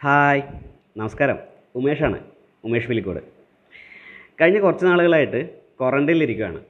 Hi. 0.00 0.40
നമസ്കാരം. 0.96 1.38
ഉമേഷാണ്. 1.76 2.18
ഉമേഷ് 2.64 2.88
വിലിക്കോട് 2.88 3.20
കഴിഞ്ഞ 4.40 4.58
കുറച്ച് 4.60 4.84
നാളുകളായിട്ട് 4.86 5.40
ക്വാറന്റൈനിലിരിക്കുകയാണ് 5.78 6.60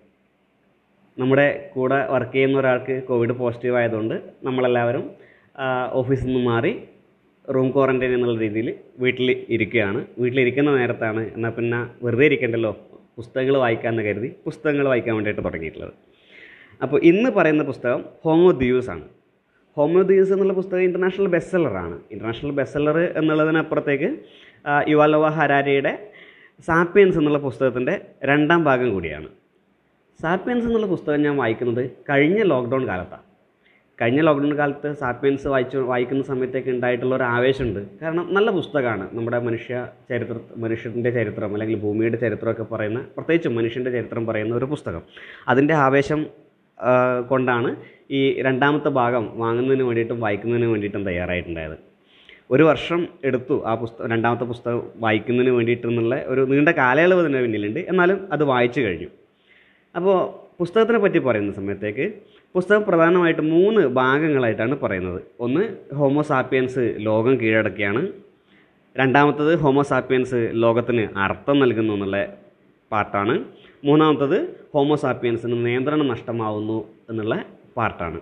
നമ്മുടെ 1.18 1.46
കൂടെ 1.74 1.98
വർക്ക് 2.10 2.32
ചെയ്യുന്ന 2.32 2.58
ഒരാൾക്ക് 2.58 3.02
കോവിഡ് 3.08 3.34
പോസിറ്റീവ് 3.40 3.76
ആയതുകൊണ്ട് 3.76 4.14
നമ്മളെല്ലാവരും 4.44 5.04
ഓഫീസിൽ 5.92 6.26
നിന്ന് 6.26 6.42
മാറി 6.50 6.72
റൂം 7.48 7.70
ക്വാറന്റൈൻ 7.70 8.14
എന്നുള്ള 8.14 8.36
രീതിയിൽ 8.40 8.70
വീട്ടിൽ 8.98 9.46
ഇരിക്കുകയാണ്. 9.48 10.06
വീട്ടിലിരിക്കുന്ന 10.18 10.76
നേരത്താണ് 10.76 11.24
എന്നാൽ 11.34 11.50
പിന്നെ 11.50 11.80
വെറുതെ 12.02 12.24
ഇരിക്കണ്ടല്ലോ. 12.24 12.72
പുസ്തകങ്ങൾ 13.16 13.56
വായിക്കാമെന്ന് 13.56 14.02
കരുതി 14.02 14.36
പുസ്തകങ്ങൾ 14.44 14.88
വായിക്കാൻ 14.88 15.14
വേണ്ടിയിട്ട് 15.14 15.44
തുടങ്ങിയിട്ടുള്ളത്. 15.44 15.94
അപ്പോൾ 16.82 17.00
ഇന്ന് 17.10 17.30
പറയുന്ന 17.30 17.62
പുസ്തകം 17.72 18.04
ഹോമോ 18.24 18.50
ദ്യൂസ് 18.64 18.90
ആണ്. 18.90 19.04
ഹോമോ 19.76 20.02
ദ്യൂസ് 20.02 20.32
എന്നുള്ള 20.34 20.52
പുസ്തകം 20.52 20.82
international 20.82 21.26
best 21.32 21.52
seller 21.52 21.96
international 22.12 22.52
best 22.58 22.76
seller 22.76 22.98
എന്നുള്ളതിനപ്പുറത്തേക്ക് 23.18 24.08
യുവാലോവ 24.88 25.26
ഹരാരിയുടെ 25.38 25.92
സാപ്പിയൻസ് 26.66 27.18
എന്നുള്ള 27.18 27.38
പുസ്തകത്തിന്റെ 27.38 27.94
രണ്ടാം 28.24 28.60
ഭാഗം 28.64 28.88
കൂടിയാണ്. 28.94 29.28
സാപ്പിയൻസ് 30.22 30.66
എന്നുള്ള 30.66 30.86
പുസ്തകം 30.86 31.20
ഞാൻ 31.22 31.36
വായിക്കുന്നത് 31.36 31.90
കഴിഞ്ഞ 32.10 32.38
ലോക്ക്ഡൗൺ 32.52 32.86
കാലത്താണ് 32.86 33.24
കഴിഞ്ഞ 34.00 34.20
ലോക്ക്ഡൗൺ 34.20 34.54
കാലത്ത് 34.58 34.92
സാപ്പിയൻസ് 35.02 35.46
വായിച്ചു 35.48 35.84
വായിക്കുന്ന 35.90 36.22
സമയത്തേക്ക് 36.22 36.70
ഉണ്ടായിട്ടുള്ള 36.76 37.14
ഒരു 37.14 37.26
ആവേശമുണ്ട്. 37.36 37.82
കാരണം 38.02 38.34
നല്ല 38.34 38.50
പുസ്തകമാണ്. 38.50 39.04
നമ്മുടെ 39.12 39.38
മനുഷ്യ 39.38 39.74
ചരിത്ര 40.10 40.36
മനുഷ്യന്റെ 40.64 41.10
ചരിത്രം 41.10 41.52
അല്ലെങ്കിൽ 41.52 41.78
ഭൂമിയുടെ 41.84 42.16
ചരിത്രമൊക്കെ 42.24 42.62
പറയുന്ന 42.62 43.02
പ്രത്യേകിച്ചും 43.16 43.56
മനുഷ്യന്റെ 43.60 43.90
ചരിത്രം 43.90 44.26
പറയുന്ന 44.26 44.54
ഒരു 44.54 44.64
പുസ്തകം. 44.74 45.02
അതിന്റെ 45.48 45.74
ആവേശം 45.86 46.22
കൊണ്ടാണ് 47.28 47.76
ഈ 48.10 48.40
രണ്ടാമത്തെ 48.40 48.88
ഭാഗം 48.88 49.24
വാങ്ങുന്നതിന് 49.34 49.82
വേണ്ടിയിട്ടും 49.82 50.20
വായിക്കുന്നതിന് 50.20 50.66
വേണ്ടിയിട്ടും 50.66 51.06
തയ്യാറായിട്ടുണ്ടായത്. 51.06 51.76
ഒരു 52.50 52.62
വർഷം 52.62 53.08
എടുത്തു 53.24 53.62
ആ 53.66 53.74
പുസ്തകം 53.74 54.10
രണ്ടാമത്തെ 54.10 54.44
പുസ്തകം 54.44 54.82
വായിക്കുന്നതിന് 54.96 55.54
വേണ്ടിയിട്ടെന്നുള്ള 55.54 56.24
ഒരു 56.26 56.40
നീണ്ട 56.40 56.68
കാലയളവ് 56.68 57.26
തന്നെ 57.26 57.40
പിന്നിലുണ്ട്. 57.42 57.80
എന്നാലും 57.80 58.28
അത് 58.32 58.44
വായിച്ചു 58.44 58.80
കഴിഞ്ഞു. 58.80 59.08
അപ്പോൾ 59.96 60.46
പുസ്തകത്തിനെ 60.58 60.98
പറ്റി 60.98 61.18
പറയുന്ന 61.18 61.52
സമയത്തേക്ക് 61.52 62.12
പുസ്തകം 62.54 62.82
പ്രധാനമായിട്ട് 62.82 63.40
മൂന്ന് 63.40 63.86
ഭാഗങ്ങളായിട്ടാണ് 63.86 64.80
പറയുന്നത്. 64.80 65.22
ഒന്ന് 65.40 65.62
ഹോമോസാപ്പിയൻസ് 65.94 66.94
ലോകം 66.98 67.40
കീഴടക്കിയാണ്. 67.40 68.08
രണ്ടാമത്തത് 68.98 69.58
ഹോമോസാപ്പിയൻസ് 69.58 70.50
ലോകത്തിന് 70.52 71.08
അർത്ഥം 71.16 71.60
നൽകുന്നു 71.60 71.94
എന്നുള്ള 71.94 72.36
പാർട്ടാണ് 72.92 73.44
മൂന്നാമത്തത് 73.86 74.38
ഹോമോസാപ്പിയൻസിന് 74.74 75.56
നിയന്ത്രണം 75.66 76.08
നഷ്ടമാവുന്നു 76.12 76.78
എന്നുള്ള 77.10 77.34
പാർട്ടാണ്. 77.76 78.18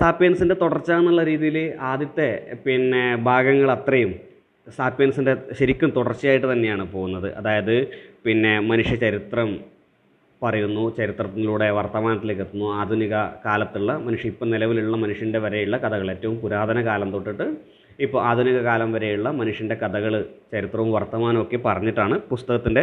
സാപ്പിയൻസിന്റെ 0.00 0.56
തുടർച്ച 0.62 0.90
എന്നുള്ള 1.00 1.22
രീതിയിൽ 1.30 1.58
ആദ്യത്തെ 1.90 2.30
പിന്നെ 2.64 3.02
ഭാഗങ്ങൾ 3.28 3.68
അത്രയും 3.76 4.12
സാപ്പിയൻസിന്റെ 4.78 5.34
ശരിക്കും 5.58 5.90
തുടർച്ചയായിട്ട് 5.96 6.46
തന്നെയാണ് 6.52 6.84
പോകുന്നത്. 6.94 7.28
അതായത് 7.38 7.76
പിന്നെ 8.26 8.52
മനുഷ്യ 8.70 8.96
ചരിത്രം 9.04 9.50
പറയുന്നു 10.42 10.84
ചരിത്രത്തിലൂടെ 10.96 11.68
വർത്തമാനത്തിലേക്ക് 11.78 12.42
എത്തുന്നു. 12.46 12.66
ആധുനിക 12.80 13.14
കാലത്തുള്ള 13.46 13.92
മനുഷ്യ 14.06 14.32
ഇപ്പം 14.32 14.48
നിലവിലുള്ള 14.54 14.96
മനുഷ്യന്റെ 15.04 15.38
വരെയുള്ള 15.44 15.76
കഥകൾ 15.84 16.08
ഏറ്റവും 16.14 16.36
പുരാതന 16.42 16.80
കാലം 16.88 17.10
തൊട്ടിട്ട് 17.14 17.46
ഇപ്പോൾ 17.98 18.20
ആധുനിക 18.28 18.58
കാലം 18.66 18.88
വരെയുള്ള 18.94 19.28
മനുഷ്യന്റെ 19.40 19.76
കഥകൾ 19.82 20.14
ചരിത്രവും 20.52 20.88
വർത്തമാനവും 20.96 21.42
ഒക്കെ 21.44 21.58
പറഞ്ഞിട്ടാണ് 21.66 22.16
പുസ്തകത്തിന്റെ 22.30 22.82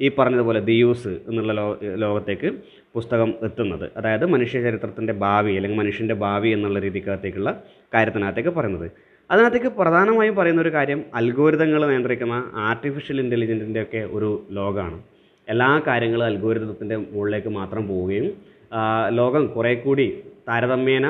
ഈ 0.00 0.08
പറഞ്ഞതുപോലെ 0.18 0.60
ദിയൂസ് 0.68 1.12
എന്നുള്ള 1.28 1.52
ലോ 1.58 1.66
ലോകത്തേക്ക് 2.04 2.48
പുസ്തകം 2.94 3.30
എത്തുന്നത്. 3.48 3.86
അതായത് 3.98 4.24
മനുഷ്യ 4.34 4.58
ചരിത്രത്തിന്റെ 4.66 5.14
ഭാവി 5.24 5.52
അല്ലെങ്കിൽ 5.58 5.78
മനുഷ്യന്റെ 5.82 6.16
ഭാവി 6.24 6.50
എന്നുള്ള 6.56 6.78
രീതിക്കകത്തേക്കുള്ള 6.86 7.50
കാര്യത്തിനകത്തേക്ക് 7.92 8.52
പറയുന്നത്. 8.58 8.88
അതിനകത്തേക്ക് 9.30 9.70
പ്രധാനമായും 9.80 10.34
പറയുന്ന 10.38 10.60
ഒരു 10.64 10.72
കാര്യം 10.76 11.00
അൽഗോരിതങ്ങൾ 11.20 11.82
നിയന്ത്രിക്കുന്ന 11.90 12.36
ആർട്ടിഫിഷ്യൽ 12.68 13.18
ഇന്റലിജന്റിന്റെ 13.24 13.82
ഒക്കെ 13.86 14.02
ഒരു 14.16 14.30
ലോകമാണ് 14.58 14.98
എല്ലാ 15.48 15.70
കാര്യങ്ങളും 15.88 16.26
അൽഗോരിതത്തിന്റെ 16.30 16.96
മുകളിലേക്ക് 17.04 17.50
മാത്രം 17.60 17.82
പോവുകയും 17.88 18.26
ലോകം 19.18 19.44
കുറേ 19.54 19.72
കൂടി 19.84 20.06
താരതമ്യേന 20.48 21.06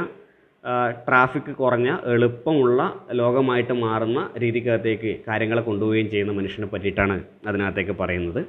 ട്രാഫിക് 1.09 1.51
കുറഞ്ഞ 1.55 1.89
എളുപ്പമുള്ള 2.05 2.81
ലോകമായിട്ട് 3.13 3.73
മാറുന്ന 3.73 4.21
രീതിക്കകത്തേക്ക് 4.39 5.13
കാര്യങ്ങളെ 5.29 5.63
കൊണ്ടുപോവുകയും 5.63 6.11
ചെയ്യുന്ന 6.11 6.33
മനുഷ്യനെ 6.33 6.67
പറ്റിയിട്ടാണ് 6.67 7.17
അതിനകത്തേക്ക് 7.47 7.93
പറയുന്നത്. 7.93 8.41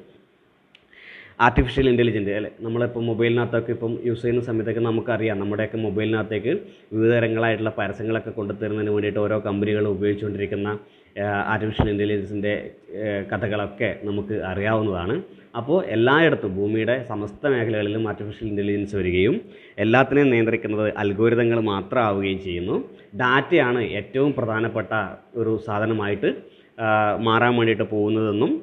ആർട്ടിഫിഷ്യൽ 1.39 1.87
ഇന്റലിജന്റ് 1.91 2.33
അല്ലേ? 2.37 2.49
നമ്മളിപ്പോൾ 2.65 3.01
മൊബൈലിനകത്തൊക്കെ 3.07 3.71
ഇപ്പം 3.75 3.93
യൂസ് 4.07 4.21
ചെയ്യുന്ന 4.21 4.41
സമയത്തൊക്കെ 4.49 4.81
നമുക്കറിയാം. 4.87 5.37
നമ്മുടെയൊക്കെ 5.39 5.77
മൊബൈലിനകത്തേക്ക് 5.85 6.51
വിവിധ 6.93 7.09
തരങ്ങളായിട്ടുള്ള 7.13 7.71
പരസ്യങ്ങളൊക്കെ 7.79 8.31
കൊണ്ടുതരുന്നതിന് 8.37 8.91
വേണ്ടിയിട്ട് 8.95 9.19
ഓരോ 9.19 9.37
കമ്പനികൾ 9.47 9.87
ഉപയോഗിച്ചുകൊണ്ടിരിക്കുന്ന 9.87 10.69
ആർട്ടിഫിഷ്യൽ 11.53 11.89
ഇന്റലിജൻസിന്റെ 11.93 12.53
കഥകളൊക്കെ 13.31 13.89
നമുക്ക് 14.03 14.35
അറിയാവുന്നതാണ്. 14.51 15.15
അപ്പോൾ 15.59 15.77
എല്ലായിടത്തും 15.95 16.53
ഭൂമിയുടെ 16.55 16.95
സമസ്ത 17.09 17.47
മേഖലകളിലും 17.53 18.03
ആർട്ടിഫിഷ്യൽ 18.11 18.47
ഇന്റലിജൻസ് 18.49 18.95
വരികയും 18.95 19.35
എല്ലാത്തിനെയും 19.83 20.29
നിയന്ത്രിക്കുന്നത് 20.33 20.87
അൽഗോരിതങ്ങൾ 21.03 21.59
മാത്രമാവുകയും 21.73 22.39
ചെയ്യുന്നു. 22.39 22.77
ഡാറ്റയാണ് 23.21 23.81
ഏറ്റവും 23.99 24.31
പ്രധാനപ്പെട്ട 24.39 24.93
ഒരു 25.41 25.53
സാധനമായിട്ട് 25.67 26.31
മാറാൻ 27.27 27.53
വേണ്ടിയിട്ട് 27.57 27.85
പോകുന്നതെന്നും 27.95 28.53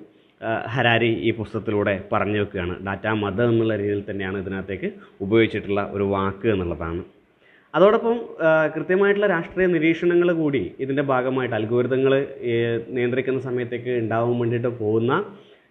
ഹരാരി 0.75 1.11
ഈ 1.29 1.31
പുസ്തകത്തിലൂടെ 1.39 1.95
പറഞ്ഞു 2.13 2.39
വെക്കുകയാണ്. 2.43 2.75
ഡാറ്റ 2.87 3.07
മത 3.25 3.41
എന്നുള്ള 3.51 3.75
രീതിയിൽ 3.83 4.01
തന്നെയാണ് 4.11 4.39
ഇതിനകത്തേക്ക് 4.43 4.89
ഉപയോഗിച്ചിട്ടുള്ള 5.25 5.83
ഒരു 5.97 6.05
വാക്ക് 6.15 6.49
എന്നുള്ളതാണ്. 6.55 7.03
അതോടൊപ്പം 7.75 8.17
കൃത്യമായിട്ടുള്ള 8.75 9.29
രാഷ്ട്രീയ 9.35 9.67
നിരീക്ഷണങ്ങൾ 9.75 10.29
കൂടി 10.41 10.63
ഇതിന്റെ 10.85 11.05
ഭാഗമായിട്ട് 11.13 11.55
അൽഗോരിതങ്ങൾ 11.59 12.13
നിയന്ത്രിക്കുന്ന 12.97 13.41
സമയത്തേക്ക് 13.49 13.93
ഉണ്ടാവാൻ 14.03 14.35
വേണ്ടിയിട്ട് 14.41 14.71
പോകുന്ന 14.83 15.13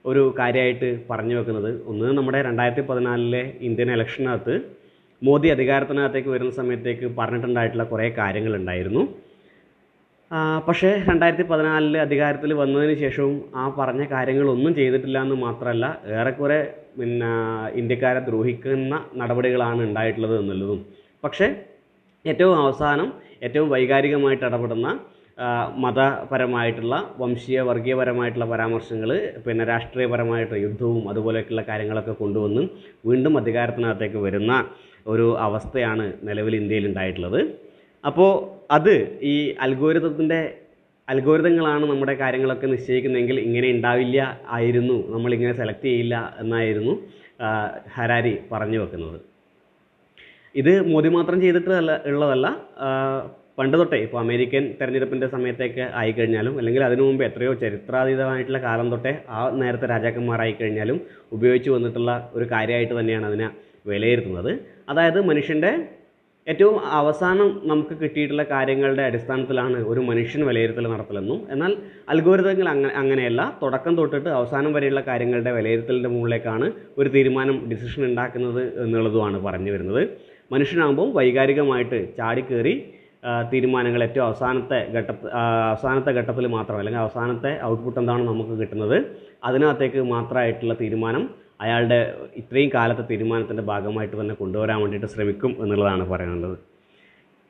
ഒരു 0.06 0.22
കാര്യമായിട്ട് 0.40 0.90
പറഞ്ഞു 1.10 1.36
വെക്കുന്നത്. 1.40 1.72
ഒന്ന് 1.92 2.08
നമ്മുടെ 2.18 2.40
രണ്ടായിരത്തി 2.48 2.84
പതിനാലിലെ 2.92 3.44
ഇന്ത്യൻ 3.68 3.92
ഇലക്ഷനകത്ത് 3.96 4.56
മോദി 5.22 5.48
അധികാരത്തിനകത്തേക്ക് 5.56 6.30
വരുന്ന 6.36 6.54
സമയത്തേക്ക് 6.62 7.08
പറഞ്ഞിട്ടുണ്ടായിട്ടുള്ള 7.20 7.86
കുറേ 7.92 8.08
കാര്യങ്ങളുണ്ടായിരുന്നു 8.22 9.04
പക്ഷേ 10.68 10.90
രണ്ടായിരത്തി 11.08 11.46
പതിനാലിൽ 11.52 11.96
അധികാരത്തിൽ 12.04 12.52
വന്നതിന് 12.60 12.94
ശേഷവും 13.02 13.34
ആ 13.62 13.64
പറഞ്ഞ 13.78 14.04
കാര്യങ്ങളൊന്നും 14.12 14.74
ചെയ്തിട്ടില്ല 14.78 15.18
എന്ന് 15.26 15.38
മാത്രമല്ല 15.46 15.86
ഏറെക്കുറെ 16.20 16.60
പിന്നെ 17.00 17.32
ഇന്ത്യക്കാരെ 17.80 18.22
ദ്രോഹിക്കുന്ന 18.28 18.96
നടപടികളാണ് 19.22 19.82
ഉണ്ടായിട്ടുള്ളത് 19.88 20.36
എന്നുള്ളതും. 20.42 20.80
പക്ഷേ 21.24 21.48
ഏറ്റവും 22.26 22.56
അവസാനം 22.64 23.10
ഏറ്റവും 23.46 23.68
വൈകാരികമായിട്ട് 23.74 24.46
ഇടപെടുന്ന 24.50 24.88
മതപരമായിട്ടുള്ള 25.84 26.96
വംശീയ 27.22 27.60
വർഗീയപരമായിട്ടുള്ള 27.70 28.48
പരാമർശങ്ങൾ 28.54 29.12
പിന്നെ 29.46 29.64
രാഷ്ട്രീയപരമായിട്ടുള്ള 29.72 30.60
യുദ്ധവും 30.66 31.04
അതുപോലെയൊക്കെയുള്ള 31.12 31.64
കാര്യങ്ങളൊക്കെ 31.70 32.16
കൊണ്ടുവന്ന് 32.22 32.64
വീണ്ടും 33.10 33.36
അധികാരത്തിനകത്തേക്ക് 33.42 34.22
വരുന്ന 34.28 34.54
ഒരു 35.08 35.28
അവസ്ഥയാണ് 35.48 36.06
നിലവിൽ 36.30 36.56
ഇന്ത്യയിൽ 36.62 36.88
ഉണ്ടായിട്ടുള്ളത്. 36.88 37.40
അപ്പോൾ 38.04 38.32
അത് 38.78 38.94
ഈ 39.32 39.36
അൽഗോരിതത്തിന്റെ 39.66 40.40
അൽഗോരിതങ്ങളാണ് 41.08 41.86
നമ്മുടെ 41.92 42.14
കാര്യങ്ങളൊക്കെ 42.22 42.68
നിശ്ചയിക്കുന്നതെങ്കിൽ 42.74 43.38
ഇങ്ങനെ 43.48 43.68
ഉണ്ടാവില്ല 43.76 44.20
ആയിരുന്നു 44.58 44.98
നമ്മളിങ്ങനെ 45.14 45.54
സെലക്ട് 45.60 45.88
ചെയ്യില്ല 45.90 46.16
എന്നായിരുന്നു 46.42 46.94
ഹരാരി 47.96 48.34
പറഞ്ഞു 48.52 48.80
വെക്കുന്നത്. 48.82 49.20
ഇത് 50.56 50.74
മോദി 50.92 51.10
മാത്രം 51.18 51.38
ചെയ്തിട്ടല്ല 51.44 51.92
ഉള്ളതല്ല 52.12 52.48
പണ്ട് 53.60 53.76
തൊട്ടേ 53.78 53.98
ഇപ്പോൾ 54.06 54.20
അമേരിക്കൻ 54.24 54.64
തെരഞ്ഞെടുപ്പിന്റെ 54.80 55.28
സമയത്തേക്ക് 55.34 55.84
ആയിക്കഴിഞ്ഞാലും 56.02 56.54
അല്ലെങ്കിൽ 56.60 56.84
അതിനു 56.88 57.04
മുമ്പ് 57.08 57.24
എത്രയോ 57.28 57.54
ചരിത്രാതീതമായിട്ടുള്ള 57.64 58.60
കാലം 58.68 58.88
തൊട്ടേ 58.94 59.14
ആ 59.38 59.42
നേരത്തെ 59.62 59.88
രാജാക്കന്മാരായി 59.94 60.54
കഴിഞ്ഞാലും 60.60 60.98
ഉപയോഗിച്ച് 61.38 61.72
വന്നിട്ടുള്ള 61.76 62.14
ഒരു 62.38 62.46
കാര്യമായിട്ട് 62.54 62.96
തന്നെയാണ് 63.00 63.28
അതിനെ 63.32 63.48
വിലയിരുത്തുന്നത്. 63.92 64.52
അതായത് 64.92 65.20
മനുഷ്യന്റെ 65.30 65.72
ഏറ്റവും 66.48 66.76
അവസാനം 67.00 67.50
നമുക്ക് 67.72 67.96
കിട്ടിയിട്ടുള്ള 68.02 68.44
കാര്യങ്ങളുടെ 68.52 69.04
അടിസ്ഥാനത്തിലാണ് 69.10 69.80
ഒരു 69.92 70.02
മനുഷ്യൻ 70.08 70.42
വിലയിരുത്തൽ 70.48 70.86
നടത്തലെന്നും 70.94 71.40
എന്നാൽ 71.54 71.72
അൽഗോരിതങ്ങൾ 72.14 72.68
അങ്ങനെ 72.74 72.94
അങ്ങനെയല്ല. 73.02 73.42
തുടക്കം 73.62 73.94
തൊട്ടിട്ട് 74.00 74.30
അവസാനം 74.38 74.72
വരെയുള്ള 74.76 75.02
കാര്യങ്ങളുടെ 75.10 75.52
വിലയിരുത്തലിന്റെ 75.58 76.12
മുകളിലേക്കാണ് 76.16 76.68
ഒരു 77.00 77.10
തീരുമാനം 77.16 77.58
ഡിസിഷൻ 77.72 78.02
ഉണ്ടാക്കുന്നത് 78.10 78.64
എന്നുള്ളതുമാണ് 78.86 79.40
പറഞ്ഞു 79.48 79.74
വരുന്നത്. 79.76 80.02
മനുഷ്യനാകുമ്പോൾ 80.54 81.10
വൈകാരികമായിട്ട് 81.20 82.00
ചാടിക്കേറി 82.18 82.74
തീരുമാനങ്ങൾ 83.52 84.02
ഏറ്റവും 84.08 84.26
അവസാനത്തെ 84.30 84.80
ഘട്ട 84.98 85.10
അവസാനത്തെ 85.70 86.12
ഘട്ടത്തിൽ 86.20 86.46
മാത്രം 86.56 86.78
അല്ലെങ്കിൽ 86.82 87.02
അവസാനത്തെ 87.06 87.52
ഔട്ട്പുട്ട് 87.68 88.00
എന്താണ് 88.02 88.24
നമുക്ക് 88.30 88.54
കിട്ടുന്നത്? 88.62 88.98
അതിനകത്തേക്ക് 89.48 90.02
മാത്രമായിട്ടുള്ള 90.16 90.74
തീരുമാനം 90.82 91.24
അയാളുടെ 91.64 92.00
ഇത്രയും 92.42 92.70
കാലത്തെ 92.76 93.04
തീരുമാനത്തിന്റെ 93.12 93.64
ഭാഗമായിട്ട് 93.72 94.16
തന്നെ 94.22 94.36
കൊണ്ടുവരാൻ 94.42 94.78
വേണ്ടിയിട്ട് 94.84 95.10
ശ്രമിക്കും 95.14 95.52
എന്നുള്ളതാണ് 95.64 96.06
പറയാനുള്ളത്. 96.12 96.58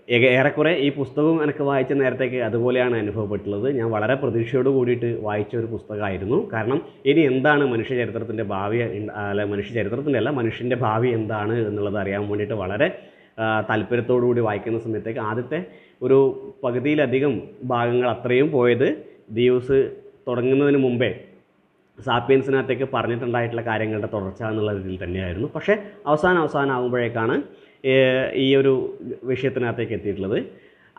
ഏറെക്കുറെ 0.07 0.71
ഈ 0.85 0.87
പുസ്തകം 0.97 1.35
എനിക്ക് 1.43 1.63
വായിച്ച 1.67 1.93
നേരത്തേക്ക് 1.99 2.39
അതുപോലെയാണ് 2.47 2.95
അനുഭവപ്പെട്ടുള്ളത് 3.03 3.67
ഞാൻ 3.77 3.87
വളരെ 3.95 4.15
പ്രതീക്ഷയോട് 4.23 4.69
കൂടിയിട്ട് 4.77 5.09
വായിച്ച 5.27 5.53
ഒരു 5.61 5.67
പുസ്തകമായിരുന്നു. 5.75 6.37
കാരണം 6.53 6.79
ഇനി 7.11 7.21
എന്താണ് 7.31 7.63
മനുഷ്യ 7.73 7.95
ചരിത്രത്തിന്റെ 8.01 8.45
ഭാവി 8.53 8.79
അല്ല 9.21 9.45
മനുഷ്യ 9.53 9.71
ചരിത്രത്തിന്റെ 9.79 10.19
അല്ല 10.21 10.31
മനുഷ്യന്റെ 10.39 10.77
ഭാവി 10.85 11.11
എന്താണ് 11.19 11.55
എന്നുള്ളത് 11.69 11.99
അറിയാൻ 12.03 12.25
വേണ്ടിയിട്ട് 12.31 12.57
വളരെ 12.63 12.89
താല്പര്യത്തോടു 13.69 14.25
കൂടി 14.29 14.41
വായിക്കുന്ന 14.47 14.79
സമയത്തേക്ക് 14.85 15.21
ആദ്യത്തെ 15.29 15.59
ഒരു 16.01 16.17
പകുതിയിലധികം 16.63 17.33
ഭാഗങ്ങൾ 17.73 18.07
അത്രയും 18.15 18.47
പോയത് 18.55 18.87
ദിവസ് 19.39 19.79
തുടങ്ങുന്നതിന് 20.27 20.79
മുമ്പേ 20.87 21.11
സാപ്പിയൻസിനകത്തേക്ക് 22.07 22.87
പറഞ്ഞിട്ടുണ്ടായിട്ടുള്ള 22.95 23.63
കാര്യങ്ങളുടെ 23.69 24.09
തുടർച്ച 24.15 24.41
എന്നുള്ള 24.49 24.71
രീതിയിൽ 24.79 24.99
തന്നെയായിരുന്നു. 25.03 25.49
പക്ഷേ 25.55 25.75
അവസാനം 26.11 26.41
അവസാനം 26.43 26.73
ആകുമ്പോഴേക്കാണ് 26.77 27.37
ഈ 28.45 28.49
ഒരു 28.61 28.73
വിഷയത്തിനകത്തേക്ക് 29.31 29.93
എത്തിയിട്ടുള്ളത്. 29.99 30.37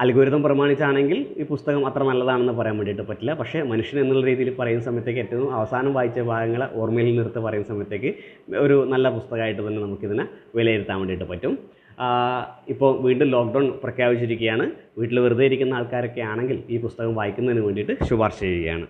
അൽഗോരിതം 0.02 0.42
പ്രമാണിച്ചാണെങ്കിൽ 0.46 1.18
ഈ 1.40 1.42
പുസ്തകം 1.50 1.82
അത്ര 1.88 2.02
നല്ലതാണെന്ന് 2.08 2.54
പറയാൻ 2.60 2.76
വേണ്ടിയിട്ട് 2.78 3.04
പറ്റില്ല. 3.08 3.32
പക്ഷേ 3.40 3.58
മനുഷ്യൻ 3.72 3.98
എന്നുള്ള 4.02 4.22
രീതിയിൽ 4.30 4.50
പറയുന്ന 4.60 4.84
സമയത്തേക്ക് 4.88 5.20
ഏറ്റവും 5.24 5.48
അവസാനം 5.58 5.92
വായിച്ച 5.96 6.20
ഭാഗങ്ങളെ 6.30 6.66
ഓർമ്മയിൽ 6.80 7.10
നിർത്തി 7.18 7.40
പറയുന്ന 7.46 7.68
സമയത്തേക്ക് 7.72 8.10
ഒരു 8.64 8.78
നല്ല 8.92 9.08
പുസ്തകമായിട്ട് 9.16 9.62
തന്നെ 9.66 9.80
നമുക്കിതിനെ 9.86 10.26
വിലയിരുത്താൻ 10.58 10.98
വേണ്ടിയിട്ട് 11.02 11.28
പറ്റും. 11.32 11.54
ഇപ്പോൾ 12.72 12.90
വീണ്ടും 13.06 13.28
ലോക്ക്ഡൗൺ 13.34 13.66
പ്രഖ്യാപിച്ചിരിക്കുകയാണ്. 13.82 14.66
വീട്ടിൽ 15.00 15.18
വെറുതെ 15.24 15.44
ഇരിക്കുന്ന 15.50 15.80
ആൾക്കാരൊക്കെ 15.80 16.22
ആണെങ്കിൽ 16.32 16.58
ഈ 16.74 16.78
പുസ്തകം 16.86 17.12
വായിക്കുന്നതിന് 17.20 17.64
വേണ്ടിയിട്ട് 17.66 17.96
ശുപാർശ 18.10 18.40
ചെയ്യുകയാണ്. 18.46 18.86